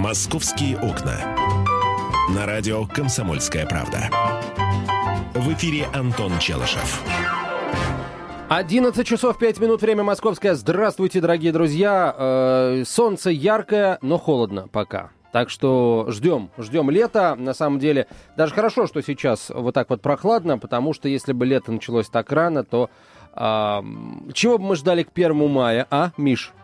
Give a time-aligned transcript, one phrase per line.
[0.00, 1.36] «Московские окна».
[2.34, 4.08] На радио «Комсомольская правда».
[5.34, 7.04] В эфире Антон Челышев.
[8.48, 10.54] 11 часов 5 минут, время московское.
[10.54, 12.14] Здравствуйте, дорогие друзья.
[12.16, 15.10] Э, солнце яркое, но холодно пока.
[15.32, 17.34] Так что ждем, ждем лета.
[17.34, 18.06] На самом деле,
[18.38, 22.32] даже хорошо, что сейчас вот так вот прохладно, потому что если бы лето началось так
[22.32, 22.88] рано, то
[23.34, 23.82] э,
[24.32, 26.54] чего бы мы ждали к первому мая, а, Миш?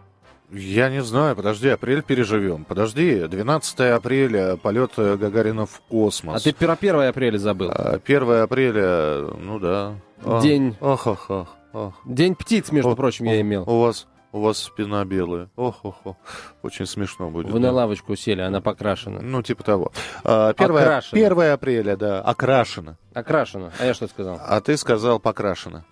[0.53, 2.65] Я не знаю, подожди, апрель переживем.
[2.65, 6.41] Подожди, 12 апреля, полет Гагарина в космос.
[6.41, 7.71] А ты про 1 апреля забыл.
[7.71, 9.95] 1 апреля, ну да.
[10.43, 10.77] День.
[10.81, 11.57] Ах, ах, ах.
[11.77, 11.95] Ох.
[12.07, 13.63] День птиц, между ох, прочим, ох, я имел.
[13.69, 15.51] У вас, у вас спина белая.
[15.57, 16.17] Ох, ох, ох.
[16.63, 17.51] Очень смешно будет.
[17.51, 17.67] Вы да.
[17.67, 19.21] на лавочку сели, она покрашена.
[19.21, 19.93] Ну, типа того.
[20.25, 20.75] А, 1,
[21.13, 22.97] 1 апреля, да, окрашена.
[23.13, 23.73] Окрашена.
[23.79, 24.41] А я что сказал?
[24.41, 25.85] А ты сказал покрашена.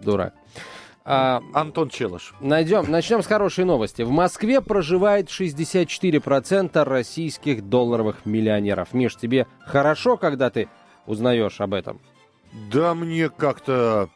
[0.00, 0.34] Дурак.
[1.04, 2.34] А, Антон Челыш.
[2.40, 4.02] Найдем, начнем с хорошей новости.
[4.02, 8.92] В Москве проживает 64% российских долларовых миллионеров.
[8.92, 10.68] Миш, тебе хорошо, когда ты
[11.06, 12.00] узнаешь об этом?
[12.70, 14.10] Да мне как-то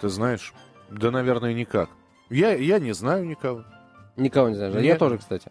[0.00, 0.52] ты знаешь,
[0.90, 1.90] да, наверное, никак.
[2.30, 3.64] Я, я не знаю никого.
[4.16, 4.74] Никого не знаешь.
[4.74, 4.84] Нет.
[4.84, 5.50] Я тоже, кстати.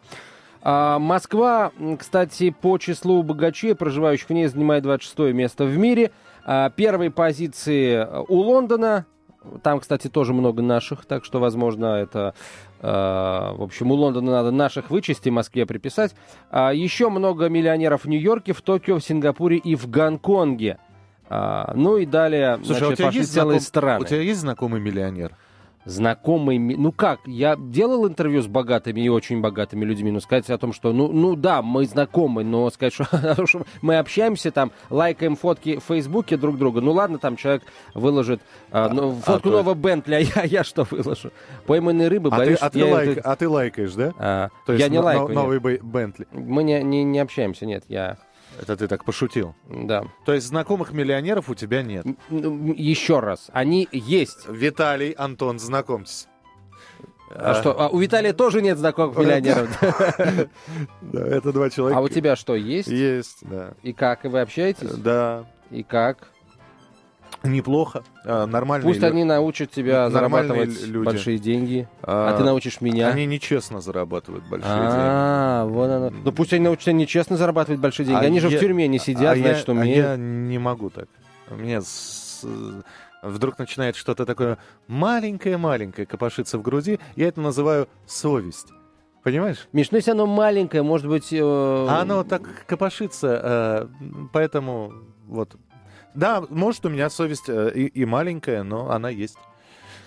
[0.62, 6.12] А, Москва, кстати, по числу богачей, проживающих в ней, занимает 26 место в мире.
[6.46, 9.06] А, первые позиции у Лондона.
[9.64, 12.34] Там, кстати, тоже много наших, так что, возможно, это...
[12.82, 16.16] А, в общем, у Лондона надо наших вычесть и Москве приписать.
[16.50, 20.78] А, еще много миллионеров в Нью-Йорке, в Токио, в Сингапуре и в Гонконге.
[21.30, 23.68] А, ну и далее, Слушай, значит, а у тебя пошли есть целые знаком...
[23.68, 24.04] страны.
[24.04, 25.36] У тебя есть знакомый миллионер?
[25.90, 30.58] Знакомый, ну как, я делал интервью с богатыми и очень богатыми людьми, но сказать о
[30.60, 33.08] том, что, ну, ну да, мы знакомы, но сказать, что,
[33.82, 37.64] мы общаемся там, лайкаем фотки в Фейсбуке друг друга, ну ладно, там человек
[37.96, 38.40] выложит
[38.72, 39.82] а, ну, а, фотку а, нового есть...
[39.82, 41.32] Бентли, а я, я что выложу?
[41.66, 42.60] Пойманные рыбы, а боюсь...
[42.60, 43.32] Ты, а, ты лайк, это...
[43.32, 44.14] а ты лайкаешь, да?
[44.20, 45.34] А, То есть я не лайкаю.
[45.34, 46.28] Новый Бентли.
[46.32, 48.20] Мы не, не, не общаемся, нет, я...
[48.62, 49.56] Это ты так пошутил?
[49.70, 50.06] Да.
[50.26, 52.06] То есть знакомых миллионеров у тебя нет?
[52.30, 54.48] Еще раз, они есть.
[54.48, 56.28] Виталий, Антон, знакомьтесь.
[57.32, 59.70] А, а что, а у Виталия тоже нет знакомых миллионеров?
[61.02, 62.00] Да, это два человека.
[62.00, 62.88] А у тебя что, есть?
[62.88, 63.74] Есть, да.
[63.84, 64.90] И как, и вы общаетесь?
[64.90, 65.46] Да.
[65.70, 66.30] И как?
[67.44, 71.06] Неплохо, а, нормальные Пусть они научат тебя зарабатывать люди.
[71.06, 73.08] большие деньги, а, а ты научишь меня.
[73.08, 74.96] Они нечестно зарабатывают большие а, деньги.
[74.98, 76.10] А, вот оно.
[76.10, 78.24] Ну пусть они научатся нечестно зарабатывать большие деньги.
[78.24, 80.06] А они я, же в тюрьме не сидят, а значит, я, умеют.
[80.06, 81.08] А я не могу так.
[81.50, 82.46] Мне с...
[83.24, 84.58] вдруг начинает что-то такое
[84.88, 87.00] маленькое-маленькое копошиться в груди.
[87.16, 88.68] Я это называю совесть.
[89.24, 89.68] Понимаешь?
[89.74, 91.32] Миш, ну если оно маленькое, может быть...
[91.32, 91.40] Э...
[91.42, 93.88] А оно так копошится, э,
[94.32, 94.94] поэтому
[95.28, 95.56] вот
[96.14, 99.38] да, может, у меня совесть э, и, и маленькая, но она есть.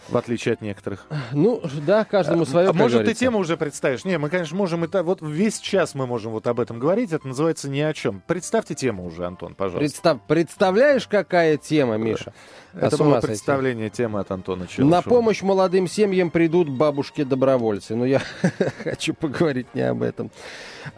[0.08, 1.06] В отличие от некоторых.
[1.32, 2.68] Ну, да, каждому свое.
[2.68, 4.04] А может, ты тему уже представишь?
[4.04, 5.04] Не, мы, конечно, можем это.
[5.04, 7.12] Вот весь час мы можем вот об этом говорить.
[7.12, 8.20] Это называется ни о чем.
[8.26, 9.78] Представьте тему уже, Антон, пожалуйста.
[9.78, 10.18] Представ...
[10.26, 12.34] Представляешь, какая тема, Миша?
[12.74, 14.90] Это было представление темы от Антона Челышева.
[14.90, 17.94] На помощь молодым семьям придут бабушки-добровольцы.
[17.94, 18.20] Но я
[18.82, 20.30] хочу поговорить не об этом.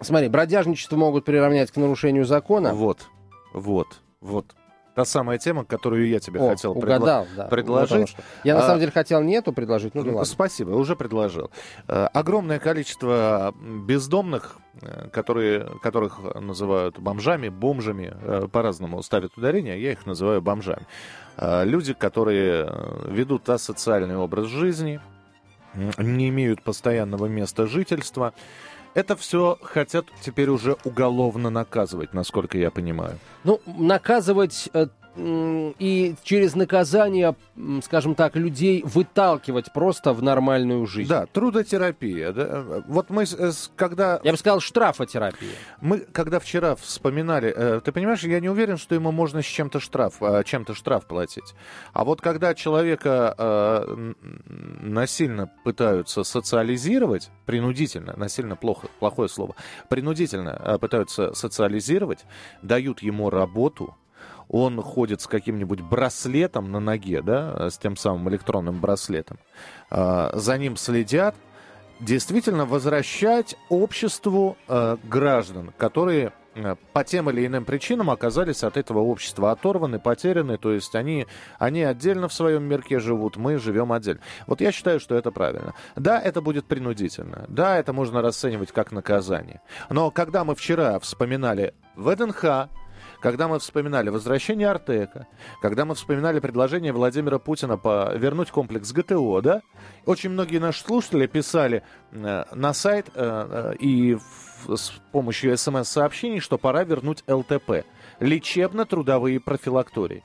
[0.00, 2.72] Смотри, бродяжничество могут приравнять к нарушению закона.
[2.72, 3.08] Вот,
[3.52, 4.54] вот, вот.
[4.98, 7.44] Та самая тема, которую я тебе О, хотел угадал, предла- да.
[7.44, 8.16] предложить.
[8.16, 10.24] Вот я на а, самом деле хотел нету предложить, ну, ну ладно.
[10.24, 11.52] Спасибо, уже предложил.
[11.86, 19.92] А, огромное количество бездомных, э, которые, которых называют бомжами, бомжами, э, по-разному ставят ударение, я
[19.92, 20.84] их называю бомжами.
[21.36, 22.68] А, люди, которые
[23.06, 25.00] ведут асоциальный образ жизни,
[25.96, 28.34] не имеют постоянного места жительства,
[28.98, 33.20] это все хотят теперь уже уголовно наказывать, насколько я понимаю.
[33.44, 34.88] Ну, наказывать э,
[35.18, 37.34] и через наказание,
[37.82, 41.08] скажем так, людей выталкивать просто в нормальную жизнь.
[41.08, 42.32] Да, трудотерапия.
[42.32, 42.82] Да?
[42.86, 43.24] Вот мы,
[43.76, 44.20] когда...
[44.22, 45.50] Я бы сказал, штрафотерапия.
[45.80, 47.52] Мы, когда вчера вспоминали...
[47.54, 51.06] Э, ты понимаешь, я не уверен, что ему можно с чем-то штраф, а, чем-то штраф
[51.06, 51.54] платить.
[51.92, 54.12] А вот когда человека э,
[54.80, 59.56] насильно пытаются социализировать, принудительно, насильно плохо, плохое слово,
[59.88, 62.24] принудительно э, пытаются социализировать,
[62.62, 63.96] дают ему работу,
[64.48, 69.38] он ходит с каким-нибудь браслетом на ноге, да, с тем самым электронным браслетом,
[69.90, 71.34] а, за ним следят,
[72.00, 79.00] действительно возвращать обществу э, граждан, которые э, по тем или иным причинам оказались от этого
[79.00, 81.26] общества оторваны, потеряны, то есть они,
[81.58, 84.20] они отдельно в своем мирке живут, мы живем отдельно.
[84.46, 85.74] Вот я считаю, что это правильно.
[85.96, 89.60] Да, это будет принудительно, да, это можно расценивать как наказание.
[89.90, 92.68] Но когда мы вчера вспоминали ВДНХ,
[93.20, 95.26] когда мы вспоминали возвращение Артека,
[95.60, 99.62] когда мы вспоминали предложение Владимира Путина по вернуть комплекс ГТО, да,
[100.06, 101.82] очень многие наши слушатели писали
[102.12, 104.14] э, на сайт э, э, и
[104.66, 107.84] в, с помощью смс-сообщений, что пора вернуть ЛТП–
[108.20, 110.22] лечебно-трудовые профилактории.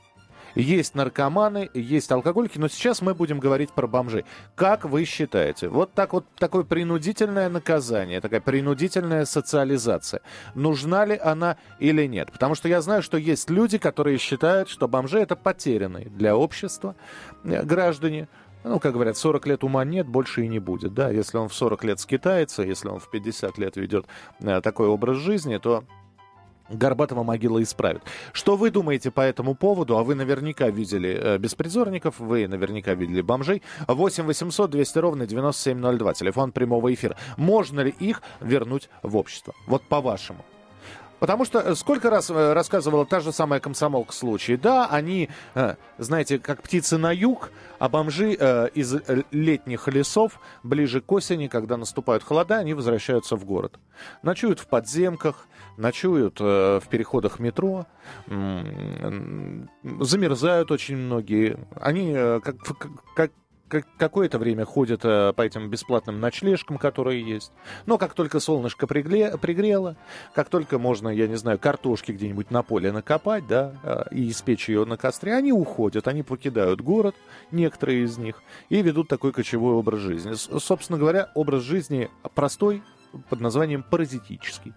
[0.54, 4.24] Есть наркоманы, есть алкоголики, но сейчас мы будем говорить про бомжей.
[4.54, 10.20] Как вы считаете, вот так вот такое принудительное наказание, такая принудительная социализация,
[10.54, 12.30] нужна ли она или нет?
[12.32, 16.94] Потому что я знаю, что есть люди, которые считают, что бомжи это потерянные для общества
[17.44, 18.28] э, граждане,
[18.62, 20.94] ну, как говорят, 40 лет ума нет, больше и не будет.
[20.94, 24.06] Да, если он в 40 лет скитается, если он в 50 лет ведет
[24.40, 25.84] э, такой образ жизни, то
[26.68, 28.02] Горбатова могила исправит.
[28.32, 29.98] Что вы думаете по этому поводу?
[29.98, 33.62] А вы наверняка видели э, беспризорников, вы наверняка видели бомжей.
[33.86, 37.16] 8 800 200 ровно 9702, телефон прямого эфира.
[37.36, 39.54] Можно ли их вернуть в общество?
[39.66, 40.44] Вот по-вашему.
[41.24, 44.58] Потому что э, сколько раз э, рассказывала та же самая комсомолка случай.
[44.58, 48.34] Да, они, э, знаете, как птицы на юг, а бомжи
[48.74, 48.94] из
[49.30, 53.78] летних лесов ближе к осени, когда наступают холода, они возвращаются в город.
[54.22, 55.46] Ночуют в подземках,
[55.78, 57.86] ночуют в переходах метро,
[59.82, 61.58] замерзают очень многие.
[61.74, 62.56] Они как,
[63.16, 63.32] как,
[63.82, 67.52] какое-то время ходят э, по этим бесплатным ночлежкам, которые есть.
[67.86, 69.96] Но как только солнышко пригре, пригрело,
[70.34, 74.68] как только можно, я не знаю, картошки где-нибудь на поле накопать, да, э, и испечь
[74.68, 77.14] ее на костре, они уходят, они покидают город,
[77.50, 80.34] некоторые из них, и ведут такой кочевой образ жизни.
[80.34, 82.82] Собственно говоря, образ жизни простой,
[83.28, 84.74] под названием паразитический.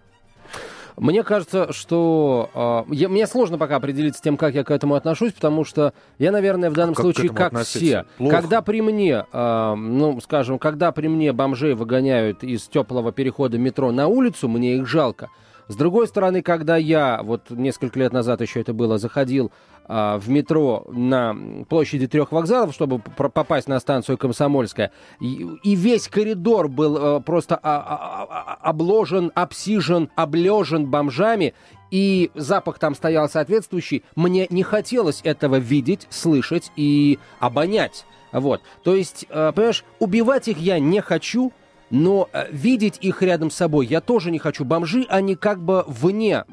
[0.97, 4.95] Мне кажется, что э, я, мне сложно пока определиться с тем, как я к этому
[4.95, 8.35] отношусь, потому что я, наверное, в данном как случае, как все, Плохо.
[8.35, 13.91] когда при мне, э, ну, скажем, когда при мне бомжей выгоняют из теплого перехода метро
[13.91, 15.29] на улицу, мне их жалко.
[15.67, 19.51] С другой стороны, когда я, вот несколько лет назад еще это было, заходил
[19.85, 21.35] а, в метро на
[21.67, 28.27] площади трех вокзалов, чтобы попасть на станцию Комсомольская, и, весь коридор был а, просто а,
[28.29, 31.53] а, обложен, обсижен, облежен бомжами,
[31.91, 38.05] и запах там стоял соответствующий, мне не хотелось этого видеть, слышать и обонять.
[38.31, 38.61] Вот.
[38.83, 41.51] То есть, а, понимаешь, убивать их я не хочу,
[41.89, 44.65] но э, видеть их рядом с собой я тоже не хочу.
[44.65, 46.43] Бомжи, они как бы вне.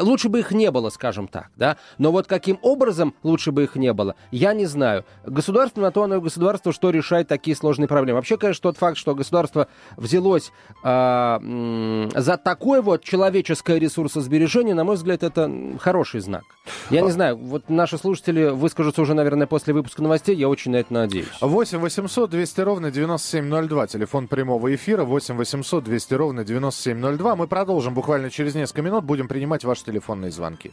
[0.00, 1.76] лучше бы их не было, скажем так, да.
[1.98, 5.04] Но вот каким образом лучше бы их не было, я не знаю.
[5.24, 8.16] Государство на то оно государство, что решает такие сложные проблемы.
[8.16, 10.52] Вообще, конечно, тот факт, что государство взялось
[10.84, 15.50] э, за такое вот человеческое ресурсосбережение, на мой взгляд, это
[15.80, 16.44] хороший знак.
[16.90, 20.76] Я не знаю, вот наши слушатели выскажутся уже, наверное, после выпуска новостей, я очень на
[20.76, 21.28] это надеюсь.
[21.40, 27.36] 8 800 200 ровно 9702, телефон прямого эфира 8 800 200 ровно 9702.
[27.36, 29.04] Мы продолжим буквально через несколько минут.
[29.04, 30.72] Будем принимать ваши телефонные звонки.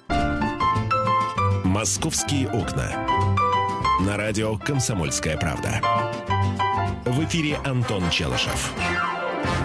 [1.63, 3.07] «Московские окна».
[4.05, 5.81] На радио «Комсомольская правда».
[7.05, 8.73] В эфире Антон Челышев.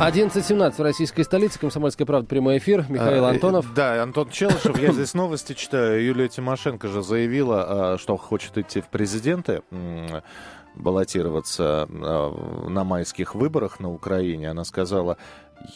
[0.00, 1.59] 11.17 в российской столице.
[1.59, 2.29] Комсомольская правда.
[2.29, 2.85] Прямой эфир.
[2.88, 3.73] Михаил а, Антонов.
[3.75, 4.79] Да, Антон Челышев.
[4.79, 6.05] Я здесь новости читаю.
[6.05, 9.62] Юлия Тимошенко же заявила, а, что хочет идти в президенты
[10.75, 15.17] баллотироваться а, на майских выборах на Украине, она сказала,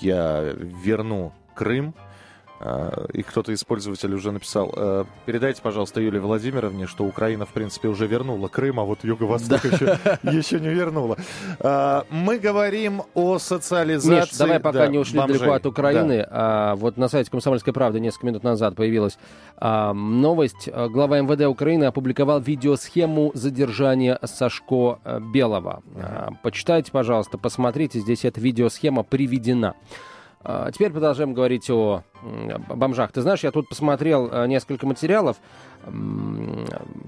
[0.01, 1.95] я верну Крым,
[3.13, 7.87] и кто-то из пользователей уже написал, «Э, передайте, пожалуйста, Юлии Владимировне, что Украина, в принципе,
[7.89, 9.69] уже вернула Крым, а вот Юго-Восток да.
[9.69, 11.17] еще, еще не вернула.
[11.61, 15.39] А, мы говорим о социализации Миш, давай пока да, не ушли бомжей.
[15.39, 16.27] далеко от Украины.
[16.29, 16.75] Да.
[16.77, 19.19] Вот на сайте «Комсомольской правды» несколько минут назад появилась
[19.61, 20.69] новость.
[20.69, 25.83] Глава МВД Украины опубликовал видеосхему задержания Сашко э, Белого.
[26.43, 29.75] Почитайте, пожалуйста, посмотрите, здесь эта видеосхема приведена.
[30.45, 32.03] А, теперь продолжаем говорить о
[32.69, 33.13] бомжах.
[33.13, 35.37] Ты знаешь, я тут посмотрел э, несколько материалов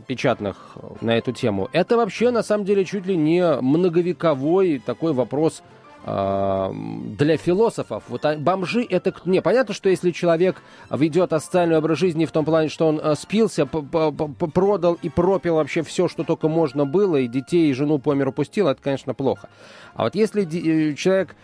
[0.07, 1.69] печатных на эту тему.
[1.73, 5.63] Это вообще, на самом деле, чуть ли не многовековой такой вопрос
[6.03, 6.73] а,
[7.19, 8.05] для философов.
[8.09, 9.13] Вот а, бомжи это...
[9.27, 13.15] Не, понятно, что если человек ведет асоциальный образ жизни в том плане, что он э,
[13.17, 18.15] спился, продал и пропил вообще все, что только можно было, и детей, и жену по
[18.15, 19.51] миру пустил, это, конечно, плохо.
[20.01, 21.37] А вот если э, человек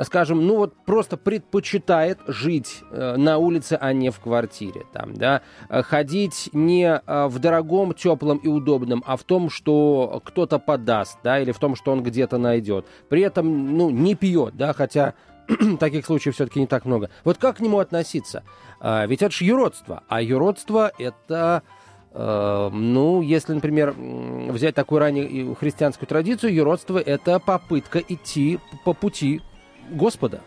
[0.00, 5.42] скажем, ну вот просто предпочитает жить э, на улице, а не в квартире, там, да,
[5.68, 11.40] э, ходить не в дорогом, теплом и удобном, а в том, что кто-то подаст, да,
[11.40, 12.86] или в том, что он где-то найдет.
[13.08, 15.14] При этом, ну, не пьет, да, хотя
[15.80, 17.10] таких случаев все-таки не так много.
[17.24, 18.44] Вот как к нему относиться?
[18.80, 21.64] Ведь это же юродство, а юродство это...
[22.12, 29.40] Ну, если, например, взять такую раннюю христианскую традицию, юродство– это попытка идти по пути
[29.90, 30.40] Господа.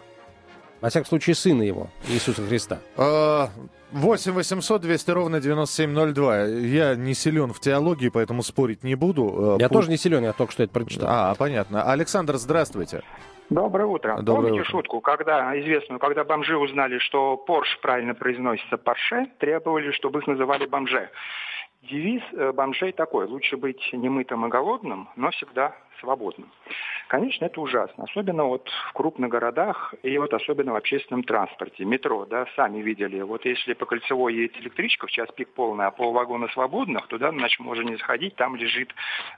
[0.81, 2.79] Во всяком случае, Сына Его, Иисуса Христа.
[2.97, 6.43] 8 800 200 ровно 9702.
[6.45, 9.57] Я не силен в теологии, поэтому спорить не буду.
[9.59, 9.75] Я Пу...
[9.75, 11.07] тоже не силен, я только что это прочитал.
[11.09, 11.83] А, понятно.
[11.83, 13.03] Александр, здравствуйте.
[13.49, 14.17] Доброе утро.
[14.21, 14.71] Доброе Помните утро.
[14.71, 20.65] шутку, когда известную, когда бомжи узнали, что Порш правильно произносится Порше, требовали, чтобы их называли
[20.65, 21.09] бомже.
[21.89, 26.49] Девиз э, бомжей такой: лучше быть немытым и голодным, но всегда свободным.
[27.07, 32.25] Конечно, это ужасно, особенно вот в крупных городах и вот особенно в общественном транспорте, метро,
[32.25, 33.21] да, сами видели.
[33.21, 37.59] Вот если по кольцевой едет электричка, в час пик полная, а полвагона свободных, туда ночь
[37.59, 38.93] можно не заходить, там лежит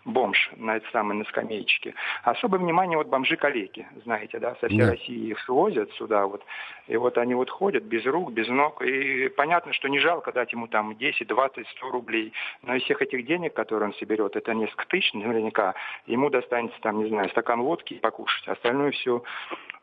[0.06, 1.96] бомж на этой самой на скамеечке.
[2.24, 4.92] Особое внимание вот бомжи-калеки, знаете, да, со всей да.
[4.92, 6.44] России их свозят сюда вот,
[6.88, 10.54] и вот они вот ходят без рук, без ног, и понятно, что не жалко дать
[10.54, 12.32] ему там 10, 20, 100 рублей,
[12.62, 15.74] но из всех этих денег, которые он соберет, это несколько тысяч наверняка,
[16.06, 18.48] ему достанется там, не знаю, стакан водки и покушать.
[18.48, 19.24] Остальное все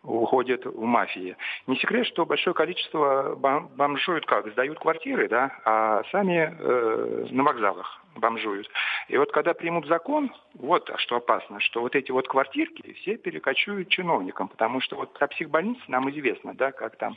[0.03, 1.37] уходит в мафии.
[1.67, 4.51] Не секрет, что большое количество бомжуют как?
[4.51, 8.69] Сдают квартиры, да, а сами э, на вокзалах бомжуют.
[9.09, 13.89] И вот когда примут закон, вот что опасно, что вот эти вот квартирки все перекочуют
[13.89, 17.17] чиновникам, потому что вот про психбольницы нам известно, да, как там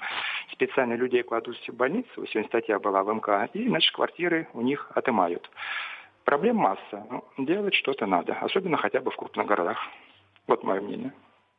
[0.51, 4.91] специально людей кладут в психбольницу, сегодня статья была в МК, и, значит, квартиры у них
[4.93, 5.49] отымают.
[6.23, 7.05] Проблем масса.
[7.09, 9.77] Ну, делать что-то надо, особенно хотя бы в крупных городах.
[10.47, 11.13] Вот мое мнение.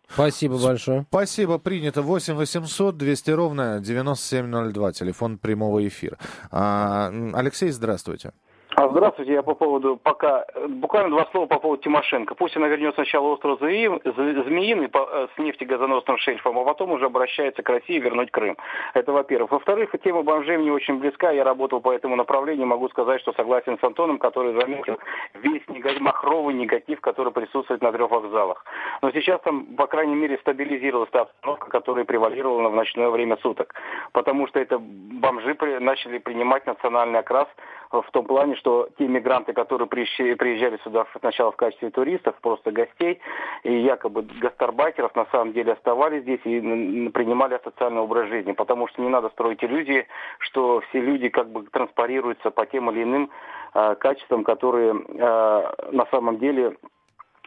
[0.09, 1.05] Спасибо большое.
[1.09, 2.02] Спасибо, принято.
[2.02, 6.19] 8 800 200 ровно 9702, телефон прямого эфира.
[6.50, 8.33] А, Алексей, здравствуйте.
[8.78, 12.35] А, здравствуйте, я по поводу пока, буквально два слова по поводу Тимошенко.
[12.35, 17.68] Пусть она вернет сначала остров Змеиный э, с нефтегазоносным шельфом, а потом уже обращается к
[17.71, 18.59] России вернуть Крым.
[18.92, 19.50] Это во-первых.
[19.50, 21.30] Во-вторых, тема бомжей мне очень близка.
[21.30, 22.66] Я работал по этому направлению.
[22.66, 24.99] Могу сказать, что согласен с Антоном, который заметил
[25.42, 28.62] весь негатив, махровый негатив, который присутствует на трех вокзалах.
[29.00, 33.75] Но сейчас там, по крайней мере, стабилизировалась та обстановка, которая превалировала в ночное время суток.
[34.12, 37.49] Потому что это бомжи начали принимать национальный окрас
[37.90, 43.21] в том плане, что те мигранты, которые приезжали сюда сначала в качестве туристов, просто гостей,
[43.64, 48.52] и якобы гастарбайтеров, на самом деле оставались здесь и принимали социальный образ жизни.
[48.52, 50.07] Потому что не надо строить иллюзии,
[50.38, 53.31] что все люди как бы транспарируются по тем или иным
[53.75, 56.95] э, качествам, которые э, на самом деле Э,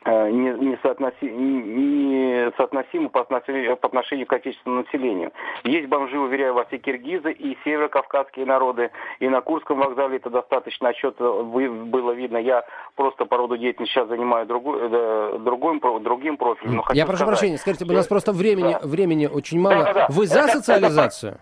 [0.05, 5.31] не, не, соотноси, не соотносимы по отношению, по отношению к отечественному населению.
[5.63, 10.89] Есть бомжи, уверяю вас, и киргизы, и северокавказские народы, и на Курском вокзале это достаточно
[10.89, 12.37] отчет было видно.
[12.37, 12.63] Я
[12.95, 16.81] просто по роду деятельности сейчас занимаю другой, э, другим, другим профилем.
[16.93, 18.87] Я прошу сказать, прощения, скажите, у нас просто времени, да.
[18.87, 19.83] времени очень мало.
[19.83, 20.07] Да, да, да.
[20.09, 21.39] Вы за социализацию?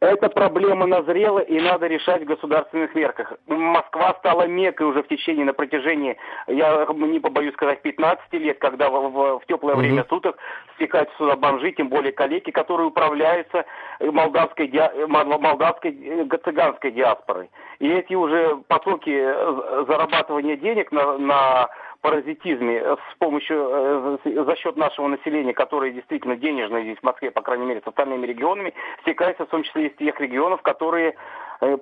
[0.00, 3.34] Эта проблема назрела и надо решать в государственных мерках.
[3.46, 6.16] Москва стала мекой уже в течение, на протяжении,
[6.46, 9.82] я не побоюсь сказать, 15 лет, когда в, в, в теплое угу.
[9.82, 10.38] время суток
[10.76, 13.66] стекают сюда бомжи, тем более калеки, которые управляются
[14.00, 17.50] молдавской, диа, молдавской э, цыганской диаспорой.
[17.78, 21.68] И эти уже потоки э, зарабатывания денег на, на
[22.00, 27.30] паразитизме э, с помощью, э, за счет нашего населения, которое действительно денежное здесь в Москве,
[27.30, 31.16] по крайней мере, с остальными регионами, стекается в том числе из тех регионов, которые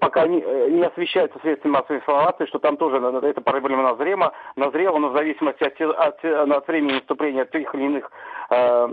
[0.00, 4.98] пока не, э, не освещается средствами массовой информации, что там тоже эта проблема назрема, назрела,
[4.98, 8.10] но в зависимости от, от, от времени наступления тех или иных
[8.50, 8.88] э,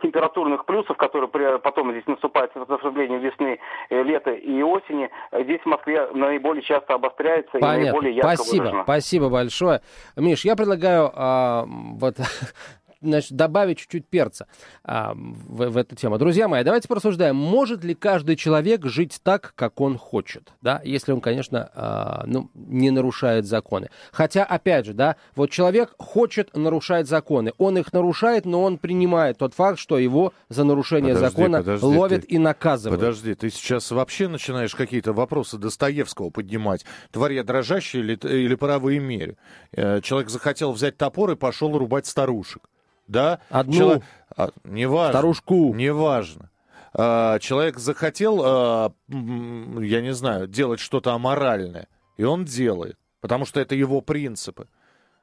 [0.00, 3.58] температурных плюсов, которые при, потом здесь наступают с наступлением весны,
[3.90, 7.80] э, лета и осени, здесь в Москве наиболее часто обостряется Понятно.
[7.80, 8.82] и наиболее ярко Спасибо, выражено.
[8.84, 9.80] спасибо большое.
[10.16, 11.64] Миш, я предлагаю э,
[11.98, 12.14] вот
[13.00, 14.46] значит, добавить чуть-чуть перца
[14.84, 16.18] а, в, в эту тему.
[16.18, 21.12] Друзья мои, давайте порассуждаем, может ли каждый человек жить так, как он хочет, да, если
[21.12, 23.90] он, конечно, а, ну, не нарушает законы.
[24.12, 29.38] Хотя, опять же, да, вот человек хочет нарушать законы, он их нарушает, но он принимает
[29.38, 33.00] тот факт, что его за нарушение подожди, закона подожди, ловят ты, и наказывают.
[33.00, 36.84] Подожди, ты сейчас вообще начинаешь какие-то вопросы Достоевского поднимать.
[37.12, 39.36] Тварь дрожащая или, или паровые меры?
[39.72, 42.62] Э, человек захотел взять топор и пошел рубать старушек
[43.08, 43.40] да?
[43.50, 43.72] Одну.
[43.72, 44.02] Чело...
[44.36, 45.12] А, неважно.
[45.12, 45.74] Старушку.
[45.74, 46.50] Неважно.
[46.94, 53.60] А, человек захотел, а, я не знаю, делать что-то аморальное, и он делает, потому что
[53.60, 54.68] это его принципы.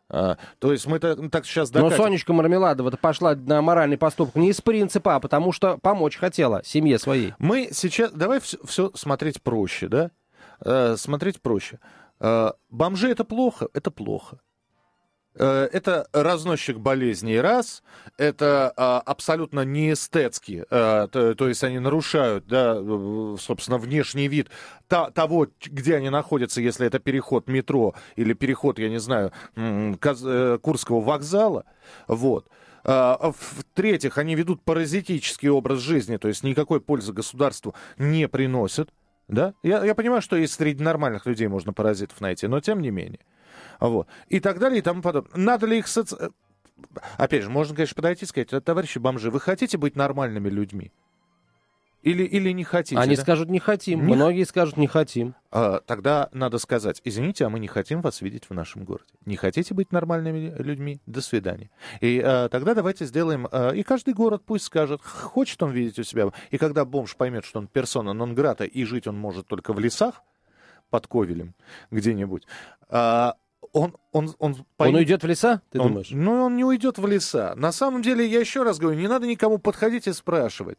[0.08, 1.98] А, то есть мы так, так сейчас докатим.
[1.98, 6.62] Но Сонечка Мармеладова-то пошла на моральный поступок не из принципа, а потому что помочь хотела
[6.63, 7.34] семье своей.
[7.39, 8.12] Мы сейчас...
[8.12, 10.12] Давай все, все смотреть проще, да?
[10.60, 11.80] А, смотреть проще.
[12.20, 13.68] А, бомжи это плохо?
[13.74, 14.39] Это плохо.
[15.38, 17.84] Э, это разносчик болезней раз,
[18.18, 22.75] это а, абсолютно не эстетски, а, то, есть они нарушают, да,
[23.38, 24.50] собственно, внешний вид
[24.88, 29.34] того, где они находятся, если это переход метро или переход, я не знаю,
[30.00, 30.24] Каз,
[30.62, 31.65] Курского вокзала,
[32.08, 32.48] вот.
[32.86, 38.89] А, в-третьих, они ведут паразитический образ жизни, то есть никакой пользы государству не приносят.
[39.27, 39.56] Да?
[39.63, 43.20] Я, я понимаю, что и среди нормальных людей можно паразитов найти, но тем не менее.
[43.79, 44.08] Вот.
[44.27, 45.38] И так далее, и тому подобное.
[45.38, 46.15] Надо ли их соци...
[47.17, 50.91] Опять же, можно, конечно, подойти и сказать, товарищи бомжи, вы хотите быть нормальными людьми?
[52.05, 53.01] Или, или не хотите?
[53.01, 53.22] Они да?
[53.24, 54.05] скажут не хотим.
[54.05, 54.13] Не...
[54.13, 55.34] Многие скажут не хотим.
[55.51, 59.10] А, тогда надо сказать, извините, а мы не хотим вас видеть в нашем городе.
[59.25, 61.01] Не хотите быть нормальными людьми?
[61.08, 61.72] До свидания.
[62.01, 66.03] И а, тогда давайте сделаем, а, и каждый город пусть скажет, хочет он видеть у
[66.03, 66.29] себя.
[66.51, 70.22] И когда бомж поймет, что он персона нон-грата, и жить он может только в лесах,
[70.91, 71.55] под Ковелем
[71.89, 72.46] где-нибудь,
[72.88, 73.34] а,
[73.75, 74.96] он, он, он, поймет...
[74.96, 76.08] он уйдет в леса, ты он, думаешь?
[76.12, 77.55] Ну, он не уйдет в леса.
[77.58, 80.77] На самом деле, я еще раз говорю, не надо никому подходить и спрашивать.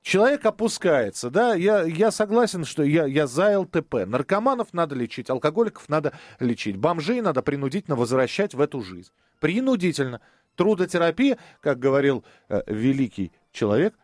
[0.00, 4.06] Человек опускается, да, я, я согласен, что я, я за ЛТП.
[4.06, 9.12] Наркоманов надо лечить, алкоголиков надо лечить, бомжей надо принудительно возвращать в эту жизнь.
[9.38, 10.22] Принудительно.
[10.56, 13.94] Трудотерапия, как говорил э, великий человек,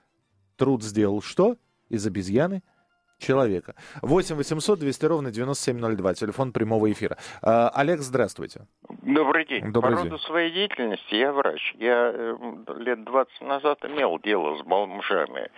[0.56, 1.56] труд сделал что?
[1.88, 2.62] Из обезьяны
[3.18, 3.74] человека.
[4.02, 7.16] 8 800 200 ровно 9702, телефон прямого эфира.
[7.42, 8.66] А, Олег, здравствуйте.
[9.02, 9.72] Добрый день.
[9.72, 10.10] Добрый По день.
[10.10, 11.74] роду своей деятельности я врач.
[11.78, 12.36] Я э,
[12.78, 15.50] лет 20 назад имел дело с бомжами.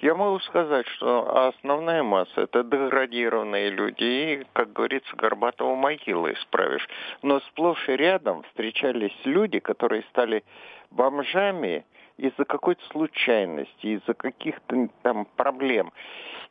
[0.00, 6.88] Я могу сказать, что основная масса это деградированные люди, и, как говорится, горбатого могилы исправишь.
[7.22, 10.42] Но сплошь и рядом встречались люди, которые стали
[10.90, 11.84] бомжами
[12.16, 15.92] из-за какой-то случайности, из-за каких-то там проблем.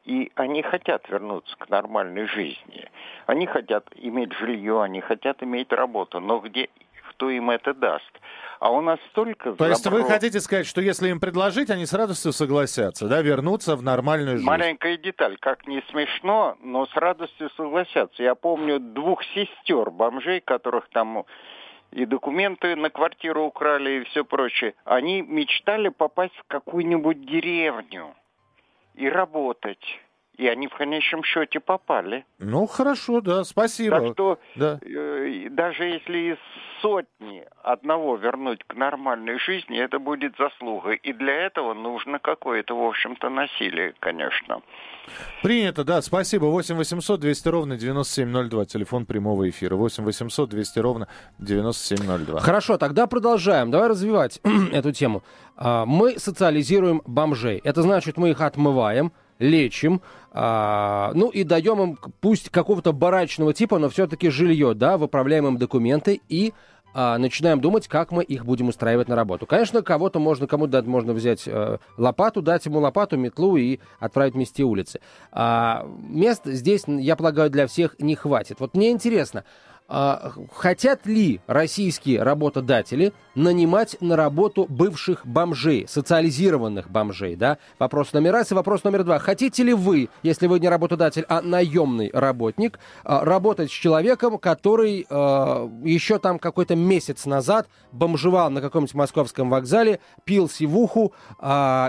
[0.05, 2.89] И они хотят вернуться к нормальной жизни.
[3.25, 6.20] Они хотят иметь жилье, они хотят иметь работу.
[6.20, 6.70] Но где
[7.10, 8.12] кто им это даст?
[8.60, 11.93] А у нас столько То есть вы хотите сказать, что если им предложить, они с
[11.93, 14.48] радостью согласятся, да, вернуться в нормальную жизнь?
[14.48, 18.24] Маленькая деталь, как не смешно, но с радостью согласятся.
[18.24, 21.25] Я помню двух сестер бомжей, которых там
[21.93, 24.73] и документы на квартиру украли и все прочее.
[24.83, 28.15] Они мечтали попасть в какую-нибудь деревню
[28.95, 29.83] и работать.
[30.35, 32.25] И они в конечном счете попали.
[32.39, 34.00] Ну, хорошо, да, спасибо.
[34.00, 34.79] Так что да.
[34.81, 36.38] э, даже если из
[36.84, 40.92] сотни одного вернуть к нормальной жизни, это будет заслуга.
[40.92, 44.62] И для этого нужно какое-то, в общем-то, насилие, конечно.
[45.41, 46.46] Принято, да, спасибо.
[46.46, 49.76] 8 800 200 ровно 9702, телефон прямого эфира.
[49.76, 51.08] 8 800 200 ровно
[51.39, 52.41] 9702.
[52.41, 53.72] Хорошо, тогда продолжаем.
[53.72, 54.41] Давай развивать
[54.74, 55.24] эту тему.
[55.56, 57.62] А, мы социализируем бомжей.
[57.63, 63.80] Это значит, мы их отмываем, лечим, а, ну и даем им пусть какого-то барачного типа,
[63.80, 66.54] но все-таки жилье, да, выправляем им документы и
[66.93, 69.45] а, начинаем думать, как мы их будем устраивать на работу.
[69.45, 74.36] Конечно, кого-то можно, кому дать, можно взять э, лопату, дать ему лопату, метлу и отправить
[74.36, 74.99] мести улицы.
[75.32, 78.60] А, мест здесь, я полагаю, для всех не хватит.
[78.60, 79.43] Вот мне интересно,
[80.51, 87.58] хотят ли российские работодатели нанимать на работу бывших бомжей, социализированных бомжей, да?
[87.79, 89.19] Вопрос номер раз и вопрос номер два.
[89.19, 95.06] Хотите ли вы, если вы не работодатель, а наемный работник, а, работать с человеком, который
[95.10, 101.13] а, еще там какой-то месяц назад бомжевал на каком-нибудь московском вокзале, пил сивуху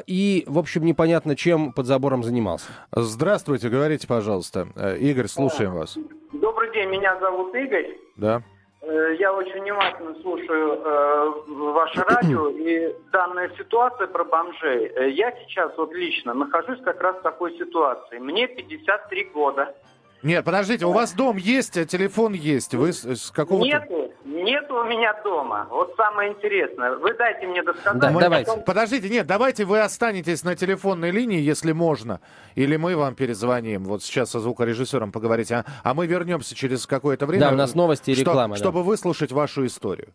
[0.07, 2.67] и, в общем, непонятно чем под забором занимался?
[2.93, 4.69] Здравствуйте, говорите, пожалуйста.
[4.77, 5.97] Э, Игорь, слушаем вас.
[6.33, 7.97] Добрый день, меня зовут Игорь.
[8.17, 8.43] Да.
[8.83, 11.33] Э, я очень внимательно слушаю э,
[11.73, 14.93] ваше радио и данная ситуация про бомжей.
[14.95, 18.19] Э, я сейчас вот лично нахожусь как раз в такой ситуации.
[18.19, 19.75] Мне 53 года.
[20.23, 22.75] Нет, подождите, у вас дом есть, а телефон есть.
[22.75, 24.13] Вы с, с какого Нету,
[24.45, 25.67] нету у меня дома.
[25.71, 26.97] Вот самое интересное.
[26.97, 28.01] Вы дайте мне досказать.
[28.01, 28.51] Да, давайте.
[28.51, 28.65] Потом...
[28.65, 32.21] Подождите, нет, давайте вы останетесь на телефонной линии, если можно.
[32.55, 33.85] Или мы вам перезвоним.
[33.85, 35.57] Вот сейчас со звукорежиссером поговорите.
[35.57, 37.47] А, а мы вернемся через какое-то время.
[37.47, 38.57] Да, у нас новости и реклама.
[38.57, 38.71] Что, да.
[38.71, 40.09] Чтобы выслушать вашу историю.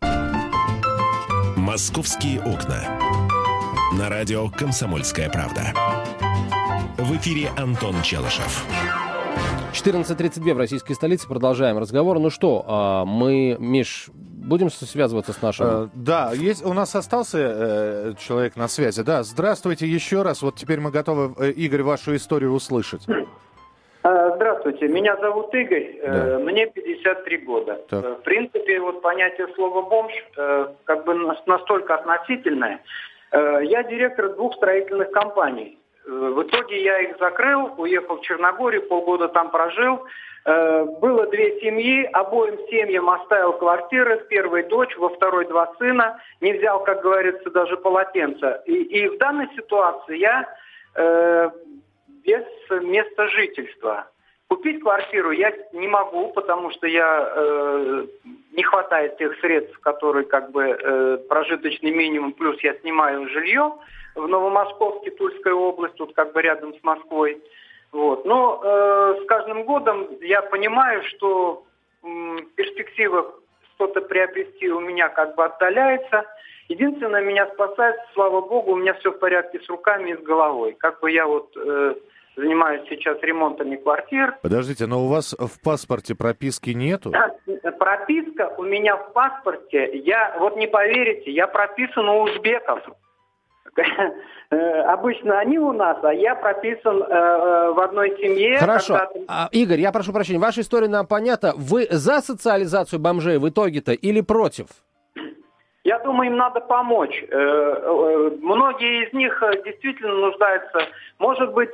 [1.56, 2.98] «Московские окна».
[3.98, 5.74] На радио «Комсомольская правда».
[6.96, 8.64] В эфире Антон Челышев.
[9.72, 11.28] 14.32 в российской столице.
[11.28, 12.18] Продолжаем разговор.
[12.18, 15.66] Ну что, а, мы, Миш, будем связываться с нашим...
[15.66, 19.02] Э, да, есть, у нас остался э, человек на связи.
[19.02, 20.42] Да, здравствуйте еще раз.
[20.42, 23.02] Вот теперь мы готовы, э, Игорь, вашу историю услышать.
[24.02, 26.38] Здравствуйте, меня зовут Игорь, да.
[26.38, 27.80] мне 53 года.
[27.90, 28.20] Так.
[28.20, 30.12] В принципе, вот понятие слова бомж
[30.84, 31.14] как бы
[31.46, 32.80] настолько относительное.
[33.32, 35.79] Я директор двух строительных компаний.
[36.06, 40.06] В итоге я их закрыл, уехал в Черногорию, полгода там прожил.
[40.46, 46.54] Э, было две семьи, обоим семьям оставил квартиры, первой дочь, во второй два сына, не
[46.54, 48.62] взял, как говорится, даже полотенца.
[48.66, 50.48] И, и в данной ситуации я
[50.96, 51.50] э,
[52.24, 52.44] без
[52.82, 54.06] места жительства.
[54.48, 58.06] Купить квартиру я не могу, потому что я э,
[58.52, 63.72] не хватает тех средств, которые как бы э, прожиточный минимум, плюс я снимаю жилье
[64.14, 67.42] в Новомосковске, Тульская область, тут как бы рядом с Москвой.
[67.92, 68.24] Вот.
[68.24, 71.64] Но э, с каждым годом я понимаю, что
[72.02, 72.06] э,
[72.54, 73.34] перспектива
[73.74, 76.24] что-то приобрести у меня как бы отдаляется.
[76.68, 80.76] Единственное, меня спасает, слава богу, у меня все в порядке с руками и с головой.
[80.78, 81.94] Как бы я вот э,
[82.36, 84.36] занимаюсь сейчас ремонтами квартир.
[84.42, 87.12] Подождите, но у вас в паспорте прописки нету?
[87.78, 92.80] Прописка у меня в паспорте, я, вот не поверите, я прописан у узбеков.
[94.52, 98.58] Э, обычно они у нас, а я прописан э, э, в одной семье.
[98.58, 98.98] Хорошо.
[99.28, 101.52] А, Игорь, я прошу прощения, ваша история нам понятна.
[101.54, 104.66] Вы за социализацию бомжей в итоге-то или против?
[105.84, 107.24] Я думаю, им надо помочь.
[107.30, 110.80] Многие из них действительно нуждаются,
[111.18, 111.70] может быть,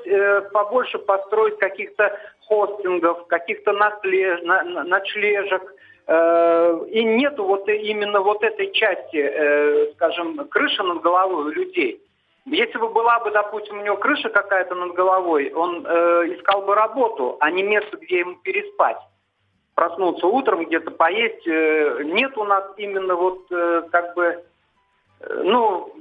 [0.52, 5.62] побольше построить каких-то хостингов, каких-то ночлежек.
[6.09, 12.01] И нету вот именно вот этой части, скажем, крыши над головой у людей.
[12.47, 15.90] Если бы была бы, допустим, у него крыша какая-то над головой, он э,
[16.37, 18.99] искал бы работу, а не место, где ему переспать.
[19.75, 21.45] Проснуться утром, где-то поесть.
[21.49, 24.45] Э, нет у нас именно вот э, как бы,
[25.21, 25.92] э, ну,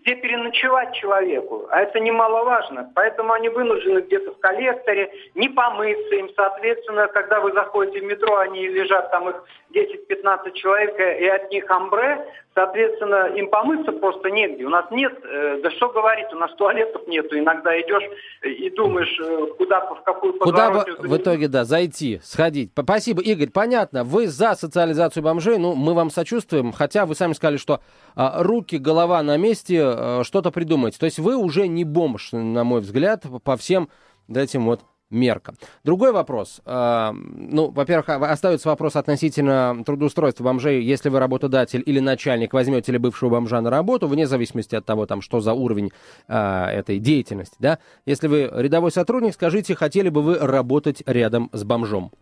[0.00, 1.66] где переночевать человеку.
[1.70, 2.90] А это немаловажно.
[2.94, 6.30] Поэтому они вынуждены где-то в коллекторе, не помыться им.
[6.34, 11.70] Соответственно, когда вы заходите в метро, они лежат там их 10-15 человек, и от них
[11.70, 12.24] амбре.
[12.58, 14.64] Соответственно, им помыться просто негде.
[14.64, 17.38] У нас нет, э, да что говорить, у нас туалетов нету.
[17.38, 18.02] Иногда идешь
[18.42, 22.72] и думаешь, э, куда, в какую Куда бы в итоге, да, зайти, сходить.
[22.76, 23.50] Спасибо, Игорь.
[23.50, 27.78] Понятно, вы за социализацию бомжей, ну, мы вам сочувствуем, хотя вы сами сказали, что
[28.16, 30.98] а, руки, голова на месте, а, что-то придумать.
[30.98, 33.88] То есть вы уже не бомж, на мой взгляд, по всем
[34.28, 35.54] этим вот мерка.
[35.84, 36.60] Другой вопрос.
[36.64, 40.82] Э, ну, во-первых, остается вопрос относительно трудоустройства бомжей.
[40.82, 45.06] Если вы работодатель или начальник, возьмете ли бывшего бомжа на работу, вне зависимости от того,
[45.06, 45.92] там, что за уровень
[46.28, 47.56] э, этой деятельности.
[47.58, 47.78] Да?
[48.06, 52.12] Если вы рядовой сотрудник, скажите, хотели бы вы работать рядом с бомжом?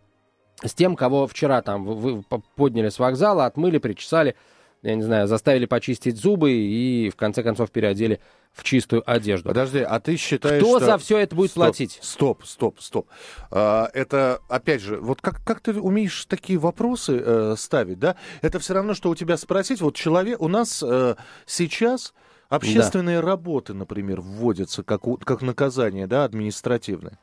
[0.65, 4.37] С тем, кого вчера там вы подняли с вокзала, отмыли, причесали,
[4.87, 8.21] я не знаю, заставили почистить зубы и в конце концов переодели
[8.53, 9.49] в чистую одежду.
[9.49, 10.87] Подожди, а ты считаешь, Кто что...
[10.87, 11.99] за все это будет стоп, платить?
[12.01, 13.09] Стоп, стоп, стоп.
[13.51, 18.17] А, это, опять же, вот как, как ты умеешь такие вопросы э, ставить, да?
[18.43, 22.15] Это все равно, что у тебя спросить, вот человек, у нас э, сейчас
[22.49, 23.27] общественные да.
[23.27, 27.19] работы, например, вводятся как, как наказание, да, административное.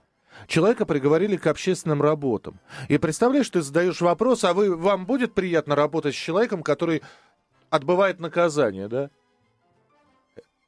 [0.47, 2.60] Человека приговорили к общественным работам.
[2.88, 7.02] И представляешь, ты задаешь вопрос, а вы, вам будет приятно работать с человеком, который
[7.73, 9.09] отбывает наказание, да?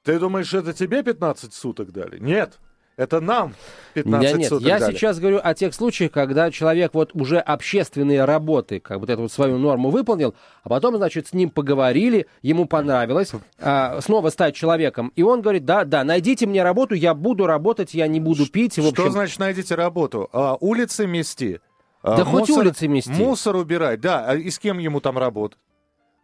[0.03, 2.17] Ты думаешь, это тебе 15 суток дали?
[2.17, 2.59] Нет.
[2.97, 3.53] Это нам
[3.93, 4.93] 15 я, нет, суток я дали.
[4.93, 9.31] сейчас говорю о тех случаях, когда человек вот уже общественные работы, как вот эту вот
[9.31, 15.11] свою норму выполнил, а потом, значит, с ним поговорили, ему понравилось а, снова стать человеком,
[15.15, 18.77] и он говорит, да, да, найдите мне работу, я буду работать, я не буду пить.
[18.77, 18.93] В общем...
[18.95, 20.29] Что значит найдите работу?
[20.31, 21.59] А, улицы мести.
[22.01, 23.09] А, да мусор, хоть улицы мести.
[23.09, 24.25] Мусор убирать, да.
[24.25, 25.59] А и с кем ему там работать?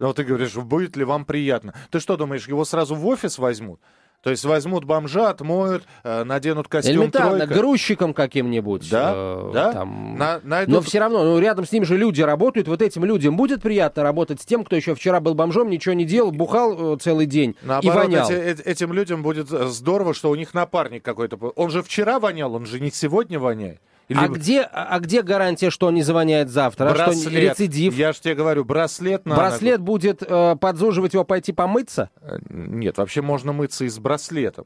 [0.01, 1.75] Ну, ты говоришь, будет ли вам приятно?
[1.91, 3.79] Ты что думаешь, его сразу в офис возьмут?
[4.23, 7.53] То есть возьмут бомжа, отмоют, э, наденут костюм Элементарно, тройка.
[7.53, 8.89] грузчиком каким-нибудь.
[8.89, 9.73] Да, э, да.
[9.73, 10.17] Там...
[10.17, 10.73] На, найдут...
[10.73, 12.67] Но все равно, ну, рядом с ним же люди работают.
[12.67, 16.05] Вот этим людям будет приятно работать с тем, кто еще вчера был бомжом, ничего не
[16.05, 18.29] делал, бухал э, целый день Наоборот, и вонял.
[18.29, 21.35] Эти, этим людям будет здорово, что у них напарник какой-то.
[21.35, 23.81] Он же вчера вонял, он же не сегодня воняет.
[24.07, 24.17] Или...
[24.17, 26.89] А, где, а где гарантия, что он не завоняет завтра?
[26.89, 27.19] Браслет.
[27.19, 27.93] Что рецидив?
[27.95, 29.91] Я же тебе говорю, браслет на Браслет ногу.
[29.91, 32.09] будет э, подзуживать его пойти помыться?
[32.21, 34.65] Э, нет, вообще можно мыться и с браслетом.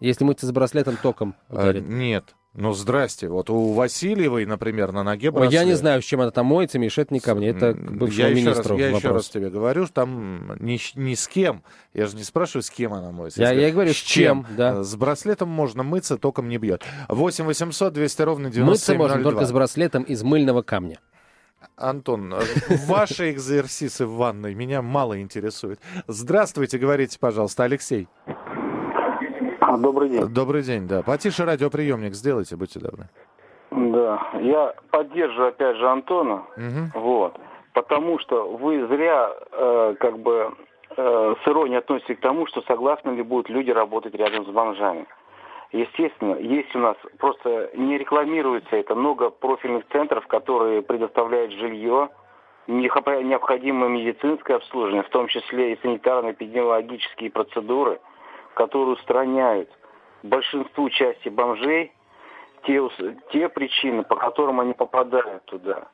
[0.00, 1.84] Если мыться с браслетом током ударит?
[1.86, 2.34] А, нет.
[2.54, 3.28] Ну, здрасте.
[3.28, 5.50] Вот у Васильевой, например, на ноге браслет.
[5.50, 7.74] Ой, я не знаю, с чем это там моется, Миш, это не ко мне, это
[7.74, 9.02] к бывшему я министру еще раз, Я вопрос.
[9.02, 11.62] еще раз тебе говорю, что там ни, ни с кем.
[11.94, 13.40] Я же не спрашиваю, с кем она моется.
[13.40, 14.82] Я, я, я говорю, с чем, да.
[14.82, 16.82] С браслетом можно мыться, током не бьет.
[17.08, 18.70] 8 800 200 ровно 9702.
[18.70, 20.98] Мыться можно только с браслетом из мыльного камня.
[21.76, 22.34] Антон,
[22.86, 25.78] ваши экзерсисы в ванной меня мало интересуют.
[26.08, 28.08] Здравствуйте, говорите, пожалуйста, Алексей.
[29.78, 30.26] Добрый день.
[30.28, 31.02] Добрый день, да.
[31.02, 33.08] Потише радиоприемник сделайте, будьте добры.
[33.70, 37.00] Да, я поддерживаю опять же Антона, угу.
[37.00, 37.38] вот,
[37.72, 40.52] потому что вы зря э, как бы
[40.96, 45.06] э, с иронией относитесь к тому, что согласны ли будут люди работать рядом с бомжами.
[45.70, 52.08] Естественно, есть у нас, просто не рекламируется это, много профильных центров, которые предоставляют жилье,
[52.66, 58.00] необходимое медицинское обслуживание, в том числе и санитарно-эпидемиологические процедуры–
[58.54, 59.70] которые устраняют
[60.22, 61.92] большинству части бомжей
[62.66, 62.82] те,
[63.32, 65.88] те причины, по которым они попадают туда.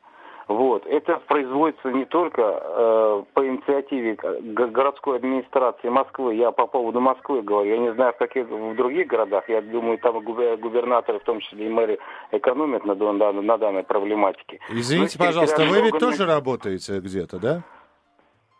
[0.48, 0.86] Вот.
[0.86, 6.36] Это производится не только э, по инициативе городской администрации Москвы.
[6.36, 7.68] Я по поводу Москвы говорю.
[7.68, 9.48] Я не знаю, в каких в других городах.
[9.48, 11.98] Я думаю, там губернаторы, в том числе и мэры,
[12.30, 14.60] экономят на, на, на данной проблематике.
[14.70, 17.62] Извините, пожалуйста, вы ведь тоже работаете где-то, да?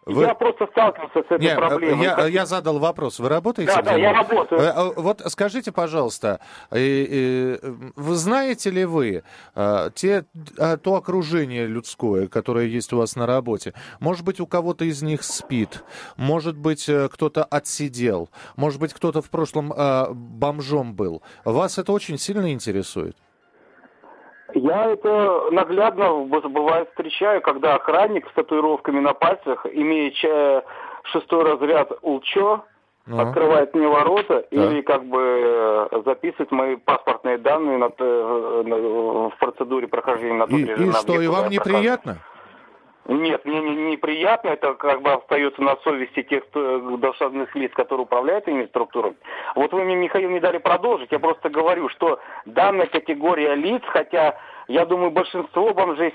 [0.07, 0.23] Вы...
[0.23, 2.05] Я просто сталкивался с этой Нет, проблемой.
[2.05, 3.19] Я, я задал вопрос.
[3.19, 3.73] Вы работаете?
[3.75, 4.61] Да, да, я работаю.
[4.61, 6.39] Э, э, вот скажите, пожалуйста,
[6.71, 7.59] вы
[8.15, 9.25] знаете ли вы
[9.57, 10.25] э, те,
[10.57, 13.75] то окружение людское, которое есть у вас на работе?
[13.99, 15.83] Может быть, у кого-то из них спит?
[16.17, 18.31] Может быть, кто-то отсидел?
[18.55, 19.73] Может быть, кто-то в прошлом
[20.15, 21.23] бомжом был?
[21.45, 23.17] Вас это очень сильно интересует?
[24.55, 30.11] Я это наглядно бывает встречаю, когда охранник с татуировками на пальцах, имея
[31.05, 32.65] шестой разряд УЛЧО,
[33.07, 33.21] ну.
[33.21, 34.57] открывает мне ворота да.
[34.57, 40.59] или как бы э, записывает мои паспортные данные на, на, в процедуре прохождения на тот
[40.59, 40.91] и, режим.
[40.91, 42.19] И что, и вам неприятно?
[43.09, 48.49] Нет, мне не, неприятно, это как бы остается на совести тех должностных лиц, которые управляют
[48.49, 49.17] этими структурами.
[49.55, 54.37] Вот вы мне, Михаил, не дали продолжить, я просто говорю, что данная категория лиц, хотя
[54.69, 56.13] я думаю, большинство бомжей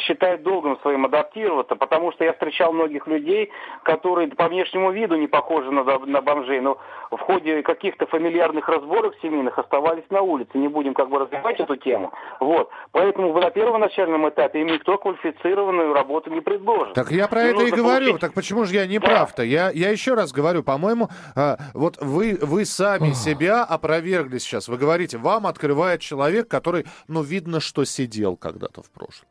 [0.00, 3.50] считает долгом своим адаптироваться, потому что я встречал многих людей,
[3.82, 6.78] которые по внешнему виду не похожи на, на бомжей, но
[7.10, 10.50] в ходе каких-то фамильярных разборок семейных оставались на улице.
[10.54, 12.12] Не будем как бы развивать эту тему.
[12.38, 12.70] Вот.
[12.92, 16.94] Поэтому на первоначальном этапе им никто квалифицированную работу не предложит.
[16.94, 18.06] Так я про им это и говорю.
[18.06, 18.20] Получить...
[18.20, 19.06] Так почему же я не да.
[19.06, 19.42] прав-то?
[19.42, 24.68] Я, я еще раз говорю, по-моему, а, вот вы, вы сами себя опровергли сейчас.
[24.68, 29.26] Вы говорите, вам открывает человек, который, ну, видно, что кто сидел когда-то в прошлом.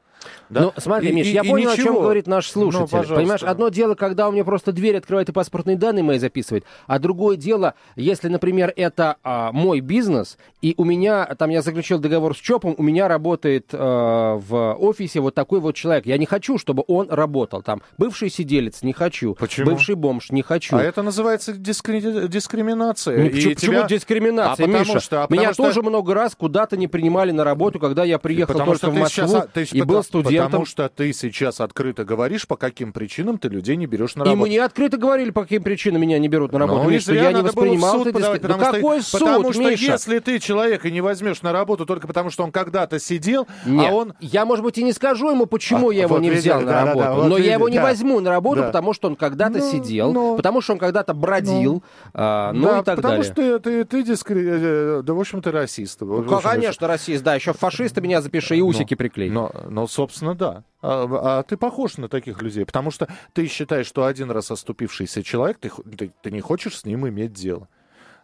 [0.50, 0.62] Да?
[0.64, 1.82] Ну, смотри, и, Миш, и, я и понял, ничего.
[1.82, 3.10] о чем говорит наш ну, слушатель.
[3.10, 6.66] Ну, Понимаешь, одно дело, когда у меня просто дверь открывает и паспортные данные мои записывает,
[6.88, 12.00] а другое дело, если, например, это а, мой бизнес, и у меня, там я заключил
[12.00, 16.06] договор с ЧОПом, у меня работает а, в офисе вот такой вот человек.
[16.06, 17.62] Я не хочу, чтобы он работал.
[17.62, 19.36] Там бывший сиделец, не хочу.
[19.36, 19.72] Почему?
[19.72, 20.76] Бывший бомж, не хочу.
[20.76, 22.02] А это называется дискри...
[22.28, 23.24] дискриминация.
[23.24, 23.56] Ну, почему, тебя...
[23.56, 25.00] почему дискриминация, а Миша?
[25.00, 25.64] Что, а меня что...
[25.64, 29.28] тоже много раз куда-то не принимали на работу, когда я приехал потому только в Москву
[29.28, 30.48] сейчас, ты, и был студентом.
[30.48, 34.46] Потому что ты сейчас открыто говоришь, по каким причинам ты людей не берешь на работу.
[34.46, 36.84] И мне открыто говорили, по каким причинам меня не берут на работу.
[36.84, 39.92] Ну, Миш, я не воспринимал это подавать, потому ну, какой суд, Потому что Миша?
[39.94, 43.92] если ты человека не возьмешь на работу только потому, что он когда-то сидел, а Нет,
[43.92, 44.14] а он...
[44.20, 46.66] я, может быть, и не скажу ему, почему а, я его вот не взял да,
[46.66, 46.98] на работу.
[46.98, 47.84] Да, да, вот но видели, я его не да.
[47.84, 48.68] возьму на работу, да.
[48.68, 50.36] потому что он когда-то ну, сидел, но...
[50.36, 51.84] потому что он когда-то бродил, ну,
[52.16, 53.30] а, ну да, и так потому далее.
[53.30, 54.44] Потому что ты, ты, ты дискри...
[54.44, 56.02] Э, да, в общем, ты расист.
[56.02, 57.36] Ну, конечно, расист, да.
[57.36, 59.30] Еще фашисты меня запиши и усики но, приклей.
[59.30, 60.64] Но, но, собственно, да.
[60.82, 65.22] А, а ты похож на таких людей, потому что ты считаешь, что один раз оступившийся
[65.22, 67.68] человек, ты, ты, ты не хочешь с ним иметь дело.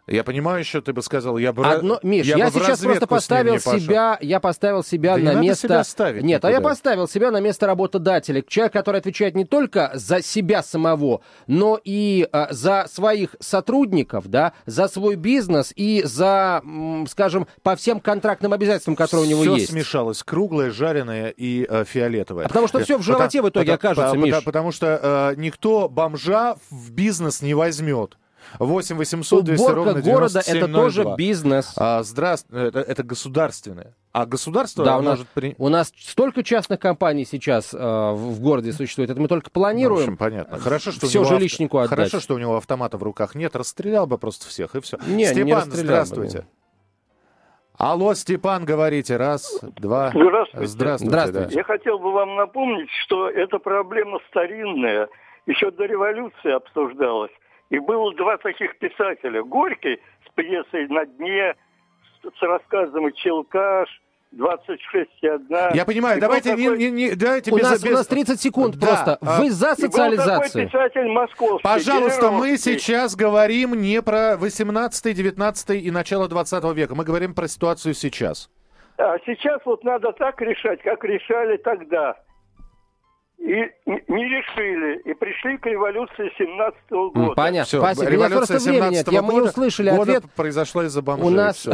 [0.08, 1.66] Я понимаю, еще ты бы сказал, я бы...
[1.66, 5.68] Одно, Миш, я, я сейчас просто поставил себя, я поставил себя да на не место...
[5.68, 6.48] Себя ставить Нет, никуда.
[6.48, 8.44] а я поставил себя на место работодателя.
[8.48, 14.54] Человек, который отвечает не только за себя самого, но и а, за своих сотрудников, да,
[14.68, 16.62] за свой бизнес и за,
[17.10, 19.66] скажем, по всем контрактным обязательствам, которые все у него есть.
[19.66, 22.46] Все смешалось, круглое, жареное и э, фиолетовое.
[22.46, 24.36] А потому что все в животе потому, в итоге потому, окажется, потому, Миш.
[24.36, 28.18] Потому, потому что э, никто бомжа в бизнес не возьмет.
[28.60, 31.74] 8 800 200 Уборка ровно города— это тоже бизнес.
[31.78, 33.96] А, здравствуйте, это, это государственное.
[34.16, 35.28] А государство да, у нас, может...
[35.34, 35.56] При...
[35.58, 39.10] У нас столько частных компаний сейчас э, в городе существует.
[39.10, 39.90] Это мы только планируем.
[39.90, 40.58] Ну, в общем, понятно.
[40.58, 41.90] Хорошо, что все у него жилищнику авто...
[41.90, 43.58] Хорошо, что у него автомата в руках нет.
[43.58, 44.98] Расстрелял бы просто всех, и все.
[45.06, 46.40] Не, Степан, не здравствуйте.
[46.40, 46.46] Бы.
[47.78, 49.18] Алло, Степан, говорите.
[49.18, 50.12] Раз, два.
[50.12, 50.68] Здравствуйте.
[50.68, 51.10] Здравствуйте.
[51.10, 51.50] Здравствуйте.
[51.50, 51.56] Да.
[51.56, 55.10] Я хотел бы вам напомнить, что эта проблема старинная.
[55.46, 57.32] Еще до революции обсуждалась.
[57.70, 59.44] И было два таких писателя.
[59.44, 61.56] Горький с пьесой «На дне»,
[62.24, 63.90] с рассказом «Челкаш»,
[64.36, 65.70] 26 и одна.
[65.74, 66.78] Я понимаю, и давайте такой...
[66.78, 67.92] не, не, давайте у без, нас, без...
[67.92, 68.88] У нас 30 секунд да.
[68.88, 69.18] просто.
[69.22, 69.40] А...
[69.40, 70.64] Вы за социализацию?
[70.64, 71.64] И был писатель московский.
[71.64, 76.96] Пожалуйста, мы сейчас говорим не про 18, 19 и начало 20 века.
[76.96, 78.50] Мы говорим про ситуацию сейчас.
[78.98, 82.16] А сейчас вот надо так решать, как решали тогда
[83.38, 87.36] и не решили, и пришли к революции 17 -го года.
[87.36, 88.10] Понятно, Все, спасибо.
[88.10, 90.32] Революция просто времени нет, мы не услышали года ответ.
[90.36, 91.28] произошла из-за бомжей.
[91.28, 91.74] У нас, Все,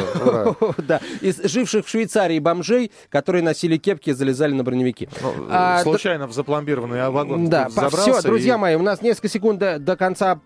[0.80, 5.08] да, из живших в Швейцарии бомжей, которые носили кепки и залезали на броневики.
[5.22, 8.58] Ну, а, случайно в запломбированный вагон Да, все, друзья и...
[8.58, 10.42] мои, у нас несколько секунд до, до конца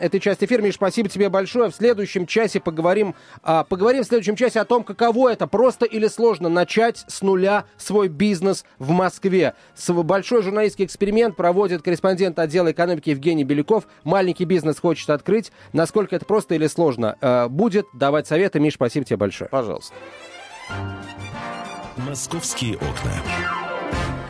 [0.00, 0.62] этой части эфира.
[0.62, 1.70] Миш, спасибо тебе большое.
[1.70, 6.06] В следующем часе поговорим, а, поговорим в следующем часе о том, каково это, просто или
[6.06, 9.54] сложно начать с нуля свой бизнес в Москве.
[9.74, 13.84] С большой журналист журналистский эксперимент проводит корреспондент отдела экономики Евгений Беляков.
[14.04, 15.52] Маленький бизнес хочет открыть.
[15.72, 17.16] Насколько это просто или сложно?
[17.22, 18.60] Э, будет давать советы.
[18.60, 19.48] Миш, спасибо тебе большое.
[19.48, 19.94] Пожалуйста.
[21.96, 23.59] «Московские окна».